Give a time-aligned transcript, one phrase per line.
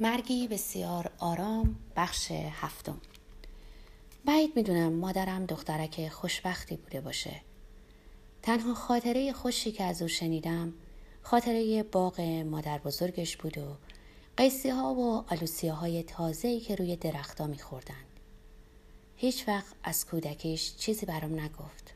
[0.00, 3.00] مرگی بسیار آرام بخش هفتم.
[4.24, 7.40] بعید می‌دونم مادرم دخترک خوشبختی بوده باشه.
[8.42, 10.72] تنها خاطره خوشی که از او شنیدم
[11.22, 13.76] خاطره باغ مادر بزرگش بود و
[14.36, 18.04] قیسی ها و آلوسیه های تازه‌ای که روی درختها میخوردن
[19.16, 21.94] هیچ وقت از کودکیش چیزی برام نگفت.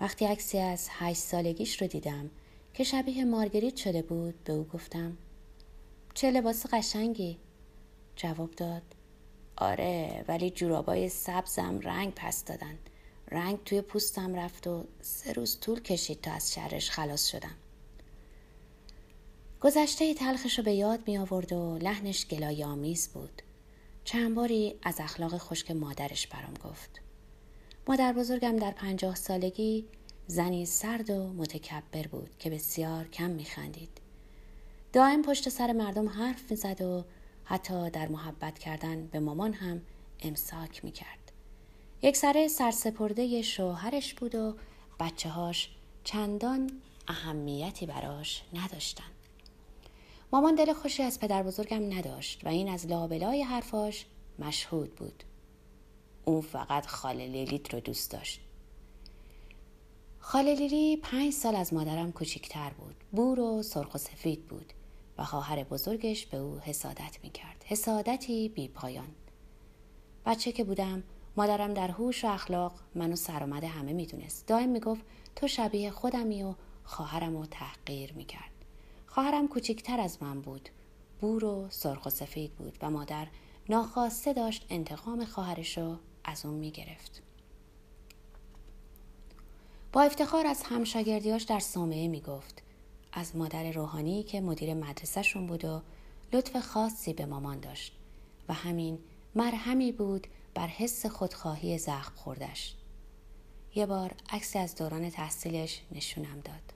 [0.00, 2.30] وقتی عکسی از هشت سالگیش رو دیدم
[2.74, 5.16] که شبیه مارگریت شده بود به او گفتم
[6.14, 7.38] چه لباس قشنگی؟
[8.16, 8.82] جواب داد.
[9.56, 12.78] آره ولی جورابای سبزم رنگ پس دادن.
[13.30, 17.54] رنگ توی پوستم رفت و سه روز طول کشید تا از شرش خلاص شدم.
[19.60, 23.42] گذشته تلخش رو به یاد می آورد و لحنش گلای آمیز بود.
[24.04, 27.00] چند باری از اخلاق خشک مادرش برام گفت.
[27.88, 29.86] مادر بزرگم در پنجاه سالگی
[30.26, 34.00] زنی سرد و متکبر بود که بسیار کم می خندید.
[34.92, 37.04] دائم پشت سر مردم حرف می‌زد و
[37.44, 39.82] حتی در محبت کردن به مامان هم
[40.20, 41.32] امساک می کرد.
[42.02, 44.56] یک سره سرسپرده شوهرش بود و
[45.00, 45.70] بچه هاش
[46.04, 46.70] چندان
[47.08, 49.04] اهمیتی براش نداشتن.
[50.32, 54.06] مامان دل خوشی از پدر بزرگم نداشت و این از لابلای حرفاش
[54.38, 55.24] مشهود بود.
[56.24, 58.40] اون فقط خاله لیلیت رو دوست داشت.
[60.18, 62.94] خاله لیلی پنج سال از مادرم کوچیکتر بود.
[63.12, 64.72] بور و سرخ و سفید بود.
[65.20, 67.64] و خواهر بزرگش به او حسادت می کرد.
[67.66, 69.08] حسادتی بی پایان.
[70.26, 71.02] بچه که بودم
[71.36, 74.46] مادرم در هوش و اخلاق منو سرآمد همه می‌دونست.
[74.46, 75.02] دائم می‌گفت
[75.36, 76.54] تو شبیه خودمی و
[76.84, 78.50] خواهرم رو تحقیر می‌کرد.
[79.06, 80.68] خواهرم کوچیکتر از من بود.
[81.20, 83.26] بور و سرخ و سفید بود و مادر
[83.68, 87.22] ناخواسته داشت انتقام خواهرش رو از اون می‌گرفت.
[89.92, 92.62] با افتخار از همشاگردیاش در صومعه می‌گفت
[93.12, 95.82] از مادر روحانی که مدیر مدرسهشون بود و
[96.32, 97.96] لطف خاصی به مامان داشت
[98.48, 98.98] و همین
[99.34, 102.74] مرهمی بود بر حس خودخواهی زخم خوردش.
[103.74, 106.72] یه بار عکسی از دوران تحصیلش نشونم داد.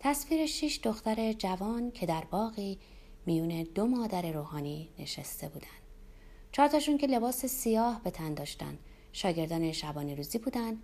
[0.00, 2.78] تصویر شش دختر جوان که در باقی
[3.26, 5.66] میون دو مادر روحانی نشسته بودن.
[6.52, 8.78] چهارتاشون که لباس سیاه به تن داشتن
[9.12, 10.78] شاگردان شبانه روزی بودن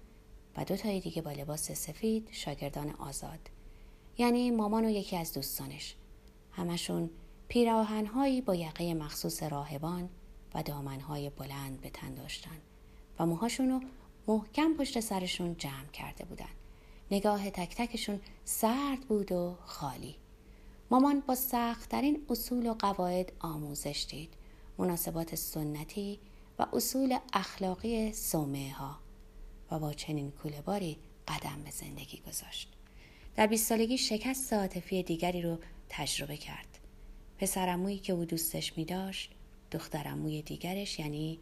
[0.56, 3.50] و دو تای دیگه با لباس سفید شاگردان آزاد.
[4.18, 5.94] یعنی مامان و یکی از دوستانش.
[6.52, 7.10] همشون
[7.48, 10.08] پیراهنهایی با یقه مخصوص راهبان
[10.54, 12.58] و دامنهای بلند به تن داشتن
[13.18, 13.80] و موهاشون رو
[14.26, 16.48] محکم پشت سرشون جمع کرده بودن.
[17.10, 20.16] نگاه تک تکشون سرد بود و خالی.
[20.90, 24.34] مامان با سختترین اصول و قواعد آموزش دید.
[24.78, 26.20] مناسبات سنتی
[26.58, 28.98] و اصول اخلاقی سومه ها
[29.70, 32.75] و با چنین کوله باری قدم به زندگی گذاشت.
[33.36, 35.58] در بیست سالگی شکست عاطفی دیگری رو
[35.88, 36.78] تجربه کرد.
[37.38, 39.30] پسرمویی که او دوستش می داشت
[39.70, 41.38] دخترموی دیگرش یعنی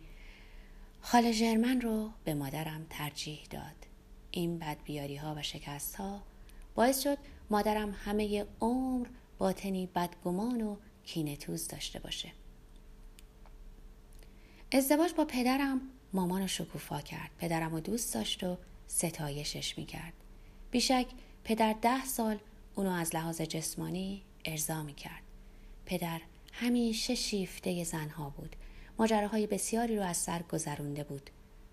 [1.00, 3.86] خاله ژرمن رو به مادرم ترجیح داد.
[4.30, 6.22] این بدبیاری ها و شکست ها
[6.74, 7.18] باعث شد
[7.50, 9.06] مادرم همه عمر
[9.38, 12.32] باطنی بدگمان و کینتوز داشته باشه.
[14.72, 15.80] ازدواج با پدرم
[16.12, 17.30] مامان رو شکوفا کرد.
[17.38, 20.12] پدرم رو دوست داشت و ستایشش می‌کرد.
[20.70, 21.06] بیشک
[21.44, 22.38] پدر ده سال
[22.74, 25.22] اونو از لحاظ جسمانی ارضا می کرد.
[25.86, 26.20] پدر
[26.52, 28.56] همیشه شیفته زنها بود.
[28.98, 31.30] ماجراهای بسیاری رو از سر گذرونده بود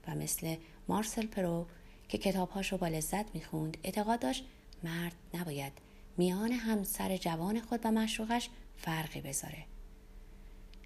[0.07, 0.55] و مثل
[0.87, 1.65] مارسل پرو
[2.09, 4.45] که کتابهاش رو با لذت می‌خوند اعتقاد داشت
[4.83, 5.73] مرد نباید
[6.17, 9.65] میان همسر جوان خود و مشروقش فرقی بذاره.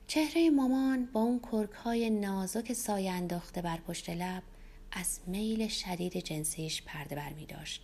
[0.08, 4.44] چهره مامان با اون کرک های نازک سایه انداخته بر پشت لب
[4.92, 7.82] از میل شدید جنسیش پرده بر می داشت.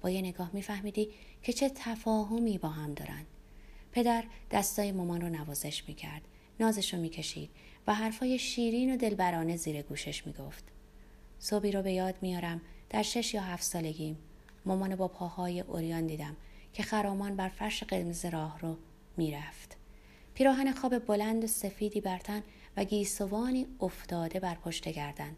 [0.00, 1.08] با یه نگاه میفهمیدی
[1.42, 3.26] که چه تفاهمی با هم دارن.
[3.92, 6.22] پدر دستای مامان رو نوازش می‌کرد
[6.60, 7.50] نازش رو می‌کشید
[7.86, 10.64] و حرفای شیرین و دلبرانه زیر گوشش می‌گفت.
[11.38, 14.18] صبحی رو به یاد میارم در شش یا هفت سالگیم.
[14.66, 16.36] مامان با پاهای اوریان دیدم
[16.72, 18.76] که خرامان بر فرش قرمز راه رو
[19.16, 19.76] می‌رفت.
[20.34, 22.42] پیراهن خواب بلند و سفیدی برتن
[22.76, 25.36] و گیسوانی افتاده بر پشت گردن.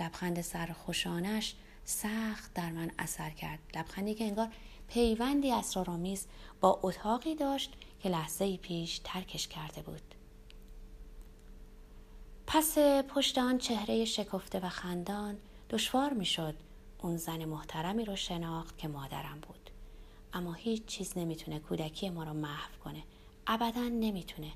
[0.00, 3.58] لبخند سرخوشانش سخت در من اثر کرد.
[3.74, 4.48] لبخندی که انگار
[4.88, 6.26] پیوندی اسرارآمیز
[6.60, 10.14] با اتاقی داشت که لحظه پیش ترکش کرده بود.
[12.46, 15.38] پس پشت آن چهره شکفته و خندان
[15.70, 16.54] دشوار می‌شد.
[17.02, 19.70] اون زن محترمی رو شناخت که مادرم بود.
[20.32, 23.02] اما هیچ چیز نمی‌تونه کودکی ما رو محو کنه.
[23.46, 24.52] ابدا نمی‌تونه.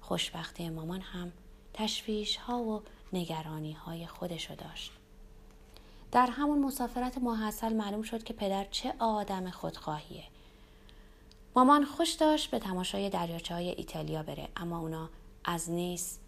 [0.00, 1.32] خوشبختی مامان هم
[1.74, 2.82] تشویش ها و
[3.12, 4.92] نگرانی های خودشو داشت.
[6.12, 10.24] در همون مسافرت محصل معلوم شد که پدر چه آدم خودخواهیه.
[11.56, 15.10] مامان خوش داشت به تماشای دریاچه های ایتالیا بره اما اونا
[15.44, 16.18] از نیس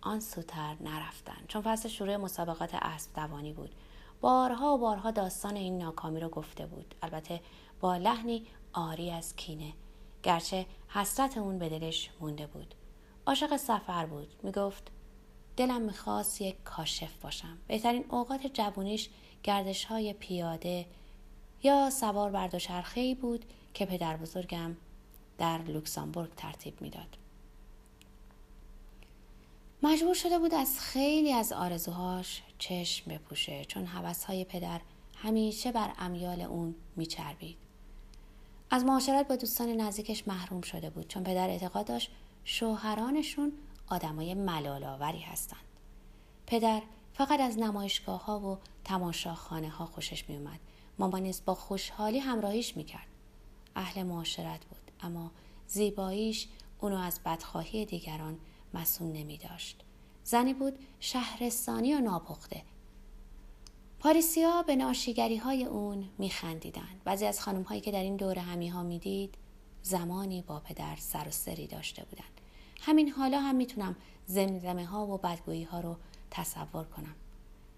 [0.00, 1.44] آن سوتر نرفتن.
[1.48, 3.74] چون فصل شروع مسابقات اسب دوانی بود.
[4.20, 6.94] بارها و بارها داستان این ناکامی رو گفته بود.
[7.02, 7.40] البته
[7.80, 9.72] با لحنی آری از کینه.
[10.22, 12.74] گرچه حسرت اون به دلش مونده بود.
[13.26, 14.28] عاشق سفر بود.
[14.42, 14.90] می‌گفت
[15.56, 17.58] دلم می‌خواست یک کاشف باشم.
[17.68, 19.08] بهترین اوقات جوونیش
[19.44, 20.86] گردش های پیاده
[21.62, 23.44] یا سوار بر دوچرخه بود
[23.74, 24.76] که پدر بزرگم
[25.38, 27.16] در لوکسامبورگ ترتیب می‌داد.
[29.82, 34.80] مجبور شده بود از خیلی از آرزوهاش چشم بپوشه چون حوثهای پدر
[35.16, 37.56] همیشه بر امیال اون میچربید.
[38.70, 42.10] از معاشرت با دوستان نزدیکش محروم شده بود چون پدر اعتقاد داشت
[42.44, 43.52] شوهرانشون
[43.88, 45.60] آدمای ملالاوری هستند.
[46.46, 46.82] پدر
[47.14, 50.60] فقط از نمایشگاه ها و تماشاخانه ها خوشش می اومد.
[50.98, 53.06] مامان با خوشحالی همراهیش می‌کرد.
[53.76, 55.30] اهل معاشرت بود اما
[55.66, 56.48] زیباییش
[56.80, 58.38] اونو از بدخواهی دیگران
[58.74, 59.84] مسون نمی داشت.
[60.24, 62.62] زنی بود شهرستانی و ناپخته.
[63.98, 67.00] پاریسیا به ناشیگری های اون می خندیدن.
[67.04, 69.34] بعضی از خانم هایی که در این دور همی ها می دید
[69.82, 72.24] زمانی با پدر سر و سری داشته بودن.
[72.80, 73.96] همین حالا هم می‌تونم
[74.26, 75.96] زمزمه ها و بدگویی ها رو
[76.34, 77.14] تصور کنم.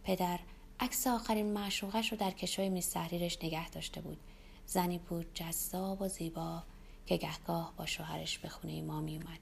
[0.05, 0.39] پدر
[0.81, 4.19] عکس آخرین معشوقش رو در کشوی میز نگه داشته بود
[4.67, 6.63] زنی بود جذاب و زیبا
[7.07, 9.39] که گهگاه با شوهرش به خونه ما می اومد.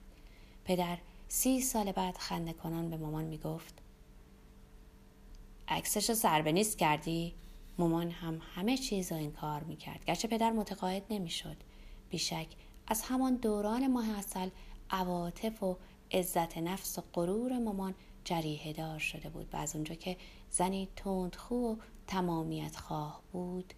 [0.65, 3.75] پدر سی سال بعد خنده کنان به مامان می گفت
[5.69, 7.35] عکسش رو سربه نیست کردی؟
[7.79, 10.05] مامان هم همه چیز رو این کار می کرد.
[10.05, 11.57] گرچه پدر متقاعد نمی شد.
[12.11, 12.47] بیشک
[12.87, 14.49] از همان دوران ماه اصل
[14.91, 15.77] عواطف و
[16.13, 19.49] عزت نفس و غرور مامان جریه دار شده بود.
[19.53, 20.17] و از اونجا که
[20.51, 21.77] زنی تندخو و
[22.07, 23.75] تمامیت خواه بود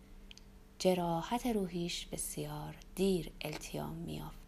[0.79, 4.47] جراحت روحیش بسیار دیر التیام میافت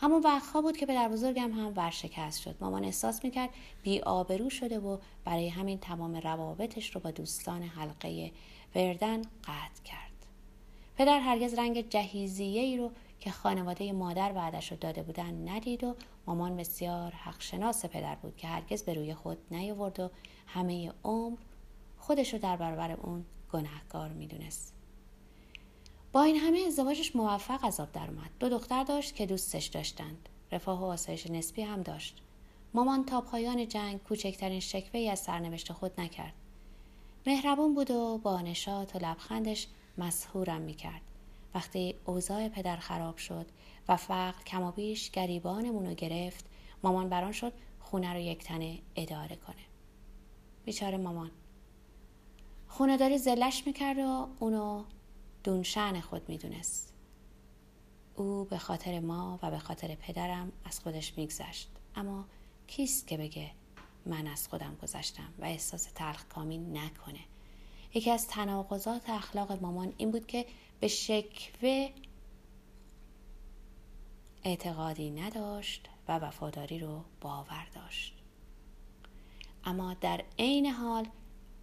[0.00, 2.56] همون وقتها بود که پدر بزرگم هم ورشکست شد.
[2.60, 3.50] مامان احساس می‌کرد
[3.82, 8.30] بی آبرو شده و برای همین تمام روابطش رو با دوستان حلقه
[8.74, 10.26] وردن قطع کرد.
[10.96, 12.90] پدر هرگز رنگ جهیزیه ای رو
[13.22, 15.96] که خانواده مادر وعدش رو داده بودن ندید و
[16.26, 20.10] مامان بسیار حقشناس پدر بود که هرگز به روی خود نیاورد و
[20.46, 21.38] همه عمر
[21.98, 24.74] خودش رو در برابر اون گناهکار می‌دونست.
[26.12, 28.30] با این همه ازدواجش موفق از آب در اومد.
[28.40, 30.28] دو دختر داشت که دوستش داشتند.
[30.52, 32.22] رفاه و آسایش نسبی هم داشت.
[32.74, 36.34] مامان تا پایان جنگ کوچکترین شکوه ای از سرنوشت خود نکرد.
[37.26, 39.66] مهربون بود و با نشاط و لبخندش
[39.98, 41.02] مسهورم می‌کرد.
[41.54, 43.46] وقتی اوضاع پدر خراب شد
[43.88, 46.44] و فقر کمابیش گریبانمون رو گرفت
[46.82, 49.62] مامان بران شد خونه رو یک تنه اداره کنه.
[50.64, 51.30] بیچاره مامان.
[52.68, 54.84] خونه داری زلش می‌کرد و اونو
[55.44, 56.92] دونشن خود می‌دونست.
[58.16, 61.70] او به خاطر ما و به خاطر پدرم از خودش میگذشت.
[61.96, 62.24] اما
[62.66, 63.50] کیست که بگه
[64.06, 67.20] من از خودم گذشتم و احساس تلخ کامی نکنه.
[67.94, 70.46] یکی از تناقضات اخلاق مامان این بود که
[70.82, 71.90] به شکوه
[74.44, 78.14] اعتقادی نداشت و وفاداری رو باور داشت
[79.64, 81.06] اما در عین حال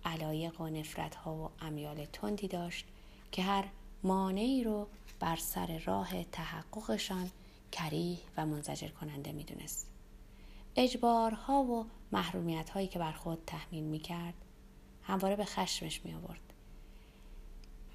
[0.05, 2.85] علایق و نفرت ها و امیال تندی داشت
[3.31, 3.65] که هر
[4.03, 4.87] مانعی رو
[5.19, 7.31] بر سر راه تحققشان
[7.71, 9.89] کریه و منزجر کننده می‌دونست
[10.75, 14.45] اجبارها و محرومیت هایی که بر خود تحمیل می کرد
[15.03, 16.48] همواره به خشمش می آورد.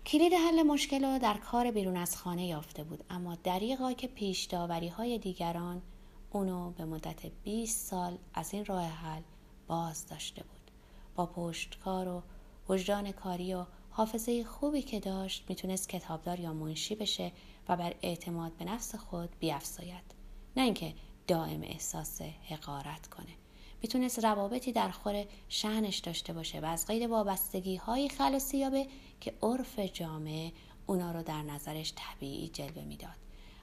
[0.06, 4.44] کلید حل مشکل رو در کار بیرون از خانه یافته بود اما دریقا که پیش
[4.44, 5.82] داوری های دیگران
[6.30, 9.23] اونو به مدت 20 سال از این راه حل
[9.66, 10.70] باز داشته بود.
[11.14, 12.23] با پشتکار و
[12.68, 17.32] وجدان کاری و حافظه خوبی که داشت می‌تونست کتابدار یا منشی بشه
[17.68, 20.14] و بر اعتماد به نفس خود بیافزاید.
[20.56, 20.94] نه اینکه
[21.26, 23.43] دائم احساس حقارت کنه.
[23.84, 28.86] می‌تونست روابطی در خور شهنش داشته باشه و از غیر وابستگی های خلاصی یابه
[29.20, 30.52] که عرف جامعه
[30.86, 33.16] اونا رو در نظرش طبیعی جلوه می‌داد.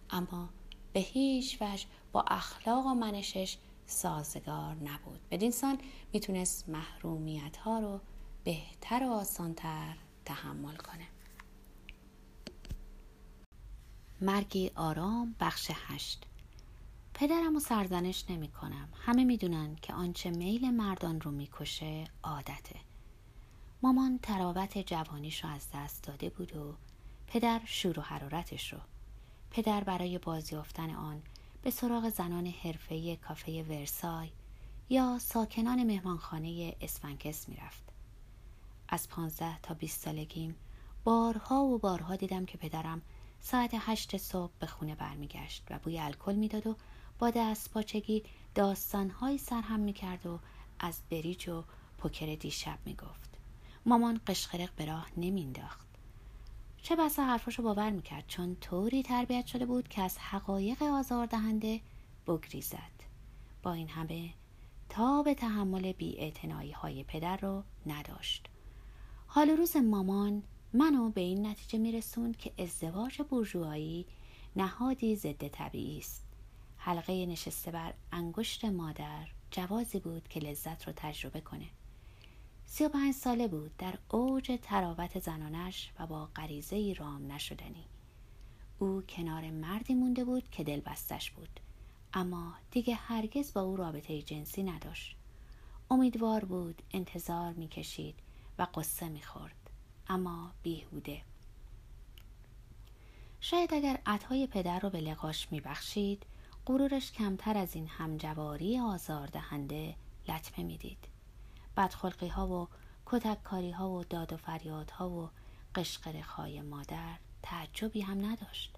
[0.10, 0.50] اما
[0.94, 5.20] به هیچ وجه با اخلاق و منشش سازگار نبود.
[5.32, 5.78] بدینسان
[6.14, 8.00] می‌تونست محرومیت ها رو
[8.44, 11.08] بهتر و آسانتر تحمل کنه.
[14.22, 16.26] مرگی آرام بخش هشت.
[17.22, 22.76] پدرم و سرزنش نمی کنم همه می‌دونن که آنچه میل مردان رو می‌کشه عادته.
[23.84, 26.76] مامان تراوت جوانیش رو از دست داده بود و
[27.28, 28.80] پدر شور و حرارتش رو.
[29.52, 31.22] پدر برای بازیافتن آن
[31.62, 34.30] به سراغ زنان حرفه‌ای کافه ورسای
[34.90, 37.84] یا ساکنان مهمانخانه اسفنکس می‌رفت.
[38.90, 40.56] از پانزده تا بیست سالگیم
[41.04, 43.02] بارها و بارها دیدم که پدرم
[43.42, 46.76] ساعت هشت صبح به خونه برمیگشت و بوی الکل می‌داد و
[47.22, 48.24] با دست پاچگی
[48.56, 50.40] داستانهایی سرهم می‌کرد و
[50.80, 51.64] از بریج و
[51.98, 53.38] پوکر دیشب می‌گفت.
[53.86, 55.88] مامان قشقرق به راه نمینداخت
[56.82, 58.28] چه بسا حرفاشو باور می‌کرد.
[58.28, 61.82] چون طوری تربیت شده بود که از حقایق آزاردهنده
[62.28, 63.04] بگریزد.
[63.64, 64.34] با این همه
[64.90, 66.34] تا به تحمل بی
[66.74, 68.48] های پدر رو نداشت.
[69.28, 74.06] حال روز مامان منو به این نتیجه میرسوند که ازدواج برجوهایی
[74.56, 76.31] نهادی ضد طبیعی است.
[76.84, 81.68] حلقه نشسته بر انگشت مادر جوازی بود که لذت رو تجربه کنه.
[82.66, 87.86] سی و پنج ساله بود در اوج تراوت زنانش و با غریزه رام نشدنی.
[88.80, 91.60] او کنار مردی مونده بود که دل بستش بود
[92.14, 95.16] اما دیگه هرگز با او رابطه جنسی نداشت.
[95.92, 98.16] امیدوار بود انتظار می‌کشید
[98.58, 99.70] و قصه می‌خورد
[100.08, 101.22] اما بیهوده.
[103.42, 106.26] شاید اگر عطای پدر رو به لقاش میبخشید
[106.68, 109.96] غرورش کمتر از این همجواری آزاردهنده
[110.28, 111.08] لطمه می‌دید.
[111.78, 112.68] بدخلقی ها و
[113.06, 115.30] کتککاری ها و داد و فریاد ها و
[115.76, 118.76] قشقرق های مادر تعجبی هم نداشت.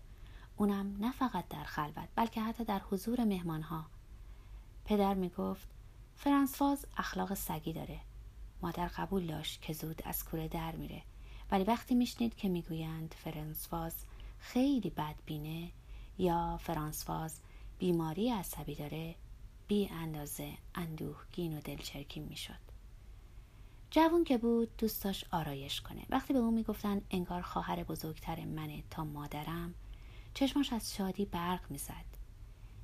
[0.57, 3.85] اونم نه فقط در خلوت بلکه حتی در حضور مهمان ها
[4.85, 5.67] پدر می گفت
[6.15, 7.99] فرانسواز اخلاق سگی داره.
[8.61, 11.01] مادر قبول داشت که زود از کوره در میره.
[11.51, 13.95] ولی وقتی میشنید که می‌گویند فرانسواز
[14.39, 15.71] خیلی بدبینه
[16.17, 17.39] یا فرانسواز
[17.83, 19.15] بیماری عصبی داره
[19.67, 22.59] بی اندازه اندوهگین و دلچرکین می‌شد.
[23.91, 26.01] جوون که بود دوست داشت آرایش کنه.
[26.09, 29.73] وقتی به اون می‌گفتن انگار خواهر بزرگتر منه تا مادرم
[30.33, 32.05] چشماش از شادی برق می‌زد.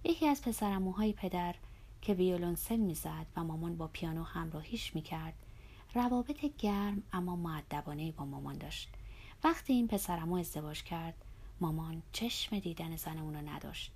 [0.03, 1.55] یکی از پسرموهای پدر
[2.01, 5.33] که ویولونسل می‌زد و مامان با پیانو همراهیش می‌کرد
[5.93, 8.89] روابط گرم اما معدبانه با مامان داشت.
[9.43, 11.25] وقتی این پسرمو ازدواج کرد
[11.61, 13.91] مامان چشم دیدن زن اونو نداشت.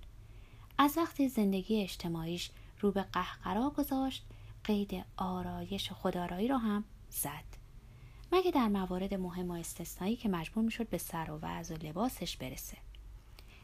[0.78, 2.50] از وقتی زندگی اجتماعیش
[2.80, 4.24] رو به قهقرا گذاشت
[4.64, 7.44] قید آرایش و خودآرایی رو هم زد.
[8.32, 12.36] مگه در موارد مهم و استثنایی که مجبور می‌شد به سر و وضع و لباسش
[12.36, 12.76] برسه.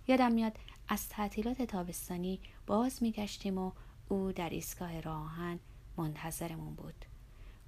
[0.08, 0.56] یادم میاد
[0.88, 3.72] از تعطیلات تابستانی باز میگشتیم و
[4.08, 5.58] او در ایستگاه راهن
[5.96, 7.04] منتظرمون بود.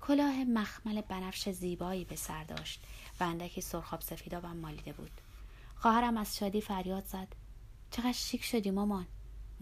[0.00, 2.84] کلاه مخمل بنفش زیبایی به سر داشت
[3.20, 5.10] و اندکی سرخاب سفیدابم مالیده بود.
[5.76, 7.28] خواهرم از شادی فریاد زد.
[7.90, 9.06] چقدر شیک شدی مامان.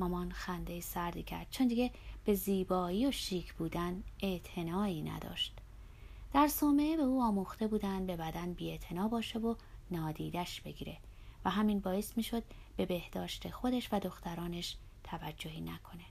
[0.01, 1.47] مامان خنده سردی کرد.
[1.51, 1.91] چون دیگه
[2.25, 5.59] به زیبایی و شیک بودن اعتنایی نداشت.
[6.33, 9.55] در صومعه به او آموخته بودند به بدن بیاعتنا باشه و
[9.91, 10.97] نادیدش بگیره
[11.45, 12.43] و همین باعث می‌شد
[12.77, 16.05] به بهداشت خودش و دخترانش توجهی نکنه.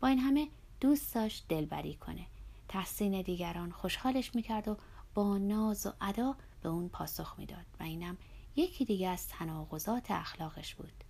[0.00, 0.48] با این همه
[0.80, 2.26] دوست داشت دلبری کنه.
[2.68, 4.76] تحسین دیگران خوشحالش می‌کرد و
[5.14, 8.16] با ناز و ادا به اون پاسخ می‌داد و اینم
[8.56, 11.04] یکی دیگه از تناقضات اخلاقش بود.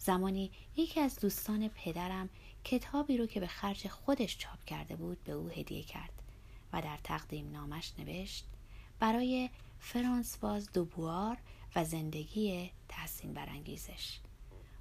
[0.00, 2.28] زمانی یکی از دوستان پدرم
[2.64, 6.12] کتابی رو که به خرج خودش چاپ کرده بود به او هدیه کرد
[6.72, 8.46] و در تقدیم نامش نوشت
[8.98, 11.38] برای فرانس باز دوبوار
[11.76, 14.18] و زندگی تحسین برانگیزش.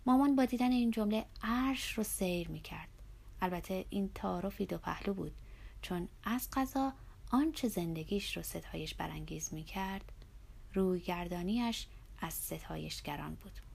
[0.06, 2.90] مامان با دیدن این جمله عرش رو سیر می کرد
[3.42, 5.32] البته این تعارفی دو پهلو بود
[5.82, 6.94] چون از قضا
[7.32, 10.12] آنچه زندگیش رو ستایش برانگیز می کرد
[10.74, 11.88] روی گردانیش
[12.20, 13.69] از ستایشگران بود.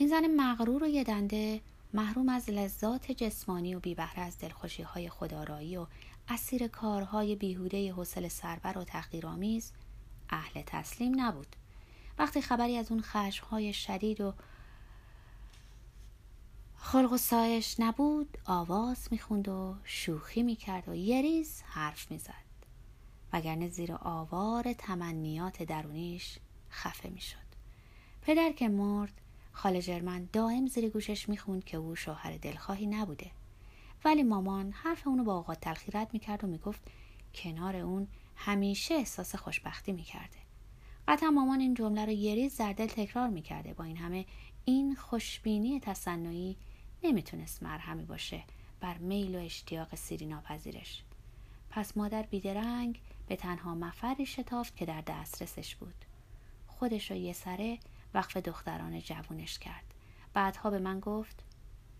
[0.00, 1.60] این زن مغرور و یه دنده
[1.94, 5.86] محروم از لذات جسمانی و بیبهره از دلخوشی های خدارایی و
[6.28, 9.72] اسیر کارهای بیهوده حوصله سربر و تحقیرآمیز
[10.30, 11.56] اهل تسلیم نبود.
[12.18, 14.34] وقتی خبری از اون خشمهای شدید و
[16.76, 22.50] خلق و سایش نبود آواز می‌خوند و شوخی می‌کرد و یریز حرف می‌زد.
[23.32, 26.38] وگرنه زیر آوار تمنیات درونیش
[26.70, 27.50] خفه می‌شد.
[28.22, 29.12] پدر که مرد
[29.60, 33.30] خاله جرمن دائم زیر گوشش می‌خوند که او شوهر دلخواهی نبوده.
[34.04, 36.80] ولی مامان حرف اونو با اوقات تلخی رد می‌کرد و می‌گفت
[37.34, 40.38] کنار اون همیشه احساس خوشبختی می‌کرده.
[41.08, 44.24] قطعا مامان این جمله رو یه ریز در دل تکرار می‌کرده با این همه
[44.64, 46.56] این خوشبینی تصنعی
[47.02, 48.42] نمی‌تونست مرهمی باشه
[48.80, 51.02] بر میل و اشتیاق سیری ناپذیرش
[51.70, 56.04] پس مادر بیدرنگ به تنها مفری شتافت که در دسترسش بود.
[56.66, 57.78] خودش رو یه سره
[58.14, 59.84] وقف دختران جوونش کرد.
[60.34, 61.44] بعدها به من گفت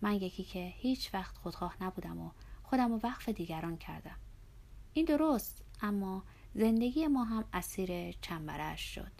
[0.01, 2.31] من یکی که هیچ وقت خودخواه نبودم و
[2.63, 4.15] خودم رو وقف دیگران کردم.
[4.93, 9.11] این درست اما زندگی ما هم اسیر چنبرش شد.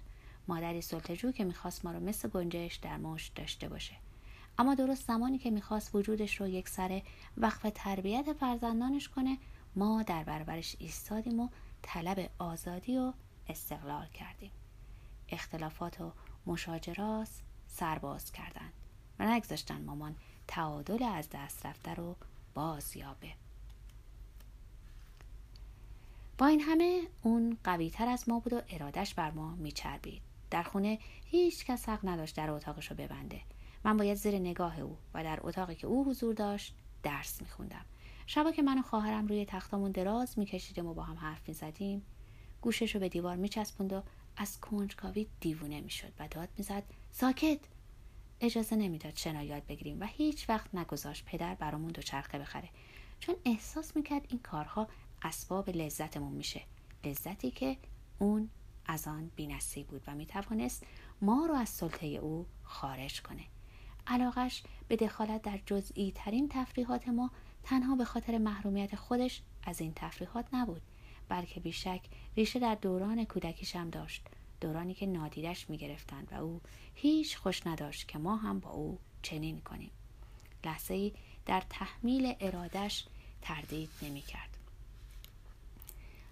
[0.47, 3.95] مادری سلطجو که می‌خواست ما رو مثل گنجش در مشت داشته باشه.
[4.57, 7.03] اما درست زمانی که می‌خواست وجودش رو یک سره
[7.37, 9.37] وقف تربیت فرزندانش کنه
[9.75, 11.49] ما در برابرش ایستادیم و
[11.81, 13.13] طلب آزادی و
[13.47, 14.51] استقلال کردیم.
[15.29, 16.11] اختلافات و
[16.45, 17.29] مشاجرات
[17.67, 18.73] سرباز کردند
[19.19, 20.15] و نگذاشتن مامان
[20.47, 22.15] تعادل از دست رفته رو
[22.53, 23.33] باز یابه
[26.37, 30.21] با این همه اون قوی تر از ما بود و ارادش بر ما میچربید.
[30.51, 33.41] در خونه هیچ کس حق نداشت در اتاقش رو ببنده.
[33.83, 37.85] من باید زیر نگاه او و در اتاقی که او حضور داشت درس میخوندم.
[38.27, 42.01] شبا که من و خواهرم روی تختامون دراز میکشیدیم و با هم حرف می‌زدیم
[42.61, 44.03] گوشش رو به دیوار میچسبوند و
[44.37, 47.59] از کنجکاوی دیوونه می‌شد و داد می‌زد ساکت!
[48.41, 52.69] اجازه نمی‌داد شنا یاد بگیریم و هیچ وقت نگذاشت پدر برامون دوچرخه بخره.
[53.19, 54.87] چون احساس می‌کرد این کارها
[55.21, 56.61] اسباب لذتمون میشه
[57.03, 57.77] لذتی که
[58.19, 58.49] اون
[58.85, 60.83] از آن بینصیب بود و می‌توانست
[61.21, 63.43] ما رو از سلطه او خارج کنه.
[64.07, 67.31] علاقش به دخالت در جزئی ترین تفریحات ما
[67.63, 70.81] تنها به خاطر محرومیت خودش از این تفریحات نبود.
[71.31, 72.01] بلکه بیشک
[72.37, 74.21] ریشه در دوران کودکیشم داشت.
[74.61, 76.61] دورانی که نادیدش می‌گرفتند و او
[76.95, 79.91] هیچ خوش نداشت که ما هم با او چنین کنیم.
[80.65, 81.11] لحظه ای
[81.45, 83.05] در تحمیل ارادش
[83.41, 84.57] تردید نمی کرد.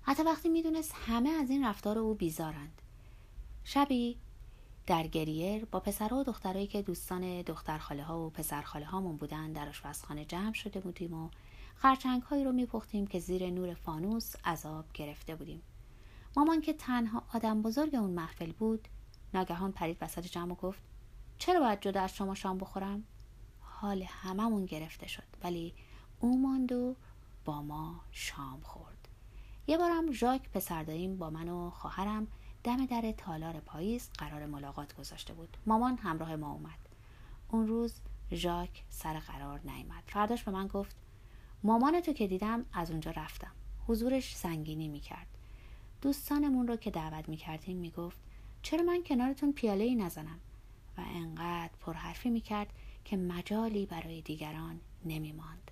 [0.02, 2.82] حتی وقتی می‌دونست همه از این رفتار او بیزارند.
[3.64, 4.18] شبی
[4.88, 9.18] در گریر با پسرها و دخترایی که دوستان دختر خاله ها و پسر خاله هامون
[9.18, 11.30] بودن در آشپزخانه جمع شده بودیم و
[11.82, 15.62] خرچنگ هایی رو میپختیم که زیر نور فانوس عذاب گرفته بودیم.
[16.38, 18.88] مامان که تنها آدم بزرگ اون محفل بود
[19.34, 20.80] ناگهان پرید وسط جمع و گفت
[21.38, 23.04] چرا باید جدا از شما شام بخورم؟
[23.60, 25.74] حال هممون گرفته شد ولی
[26.20, 26.96] او ماند و
[27.46, 29.08] با ما شام خورد.
[29.68, 32.28] یه بارم ژاک پسرداییم با من و خواهرم
[32.64, 35.58] دم در تالار پاییز قرار ملاقات گذاشته بود.
[35.66, 36.90] مامان همراه ما اومد.
[37.50, 37.94] اون روز
[38.32, 40.04] ژاک سر قرار نیامد.
[40.08, 40.96] فرداش به من گفت
[41.64, 43.52] مامان تو که دیدم از اونجا رفتم.
[43.88, 45.28] حضورش سنگینی می‌کرد.
[46.02, 48.18] دوستانمون رو که دعوت می‌کردیم می‌گفت
[48.62, 50.40] چرا من کنارتون پیاله ای نزنم؟
[50.98, 52.74] و انقدر پرحرفی می‌کرد
[53.06, 55.72] که مجالی برای دیگران نمیماند.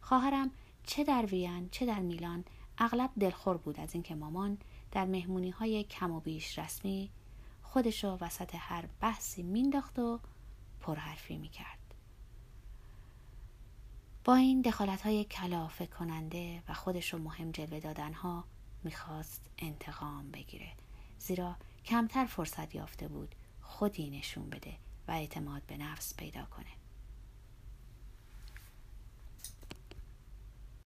[0.00, 0.50] خواهرم
[0.86, 2.44] چه در وین چه در میلان
[2.78, 4.58] اغلب دلخور بود از اینکه مامان
[4.90, 7.10] در مهمونی های کم و بیش رسمی
[7.62, 10.20] خودشو وسط هر بحثی مینداخت و
[10.80, 11.78] پرحرفی می‌کرد.
[14.24, 18.44] با این دخالت های کلافه کننده و خودش رو مهم جلوه دادن ها
[18.84, 20.72] می‌خواست انتقام بگیره.
[21.18, 24.72] زیرا کمتر فرصت یافته بود خودی نشون بده
[25.08, 26.81] و اعتماد به نفس پیدا کنه.